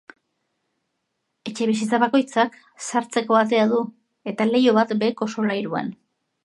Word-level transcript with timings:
Etxebizitza 1.51 1.99
bakoitzak 2.05 2.57
sartzeko 2.87 3.41
atea 3.43 3.69
du 3.75 3.85
eta 4.35 4.53
leiho 4.53 4.77
bat 4.81 4.97
beheko 5.05 5.31
solairuan. 5.37 5.97